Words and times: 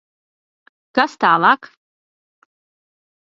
Kas 0.99 1.17
tālāk? 1.25 1.69